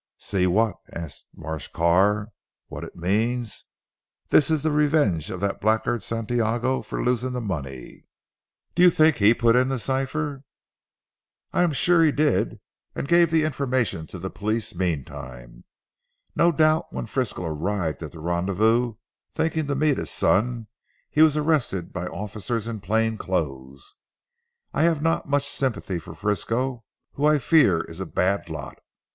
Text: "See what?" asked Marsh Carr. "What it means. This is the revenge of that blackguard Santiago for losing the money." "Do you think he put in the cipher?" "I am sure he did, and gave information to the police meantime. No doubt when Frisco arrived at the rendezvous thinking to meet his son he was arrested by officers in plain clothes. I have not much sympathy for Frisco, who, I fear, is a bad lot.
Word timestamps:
"See 0.17 0.47
what?" 0.47 0.77
asked 0.91 1.27
Marsh 1.35 1.67
Carr. 1.67 2.29
"What 2.69 2.83
it 2.83 2.95
means. 2.95 3.65
This 4.29 4.49
is 4.49 4.63
the 4.63 4.71
revenge 4.71 5.29
of 5.29 5.39
that 5.41 5.61
blackguard 5.61 6.01
Santiago 6.01 6.81
for 6.81 7.03
losing 7.03 7.33
the 7.33 7.39
money." 7.39 8.05
"Do 8.73 8.81
you 8.81 8.89
think 8.89 9.17
he 9.17 9.35
put 9.35 9.55
in 9.55 9.67
the 9.67 9.77
cipher?" 9.77 10.43
"I 11.53 11.61
am 11.61 11.71
sure 11.71 12.03
he 12.03 12.11
did, 12.11 12.59
and 12.95 13.07
gave 13.07 13.31
information 13.31 14.07
to 14.07 14.17
the 14.17 14.31
police 14.31 14.73
meantime. 14.73 15.65
No 16.35 16.51
doubt 16.51 16.91
when 16.91 17.05
Frisco 17.05 17.45
arrived 17.45 18.01
at 18.01 18.11
the 18.11 18.19
rendezvous 18.19 18.95
thinking 19.35 19.67
to 19.67 19.75
meet 19.75 19.99
his 19.99 20.09
son 20.09 20.65
he 21.11 21.21
was 21.21 21.37
arrested 21.37 21.93
by 21.93 22.07
officers 22.07 22.65
in 22.65 22.79
plain 22.79 23.19
clothes. 23.19 23.97
I 24.73 24.81
have 24.81 25.03
not 25.03 25.29
much 25.29 25.47
sympathy 25.47 25.99
for 25.99 26.15
Frisco, 26.15 26.85
who, 27.13 27.27
I 27.27 27.37
fear, 27.37 27.81
is 27.81 27.99
a 27.99 28.07
bad 28.07 28.49
lot. 28.49 28.79